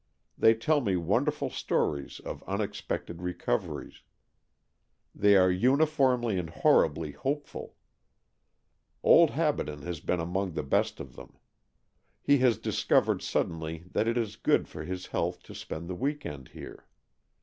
They 0.35 0.55
tell 0.55 0.81
me 0.81 0.95
wonderful 0.95 1.51
stories 1.51 2.19
of 2.21 2.41
unexpected 2.47 3.21
recoveries. 3.21 4.01
They 5.13 5.35
are 5.35 5.51
uniformly 5.51 6.39
and 6.39 6.49
horribly 6.49 7.09
AN 7.09 7.15
EXCHANGE 7.17 7.37
OF 7.43 7.49
SOULS 7.51 7.69
247 9.03 9.11
hopeful. 9.11 9.11
Old 9.11 9.29
Habaden 9.29 9.85
has 9.85 9.99
been 9.99 10.19
among 10.19 10.53
the 10.53 10.63
best 10.63 10.99
of 10.99 11.15
them. 11.15 11.37
He 12.19 12.39
has 12.39 12.57
discovered 12.57 13.21
suddenly 13.21 13.83
that 13.91 14.07
it 14.07 14.17
is 14.17 14.37
good 14.37 14.67
for 14.67 14.83
his 14.83 15.05
health 15.05 15.43
to 15.43 15.53
spend 15.53 15.87
the 15.87 15.93
week 15.93 16.25
end 16.25 16.47
here. 16.47 16.87